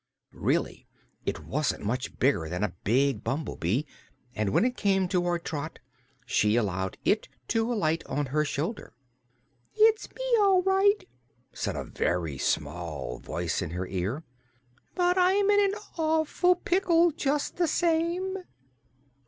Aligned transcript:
Really, 0.33 0.87
it 1.27 1.45
wasn't 1.45 1.85
much 1.85 2.17
bigger 2.17 2.49
than 2.49 2.63
a 2.63 2.73
big 2.83 3.23
bumblebee, 3.23 3.83
and 4.33 4.49
when 4.49 4.65
it 4.65 4.75
came 4.75 5.07
toward 5.07 5.45
Trot 5.45 5.77
she 6.25 6.55
allowed 6.55 6.97
it 7.05 7.27
to 7.49 7.71
alight 7.71 8.03
on 8.07 8.25
her 8.25 8.43
shoulder. 8.43 8.95
"It's 9.75 10.09
me, 10.15 10.23
all 10.39 10.63
right," 10.63 11.07
said 11.53 11.75
a 11.75 11.83
very 11.83 12.39
small 12.39 13.19
voice 13.19 13.61
in 13.61 13.69
her 13.69 13.85
ear; 13.85 14.23
"but 14.95 15.19
I'm 15.19 15.51
in 15.51 15.63
an 15.71 15.79
awful 15.99 16.55
pickle, 16.55 17.11
just 17.11 17.57
the 17.57 17.67
same!" 17.67 18.37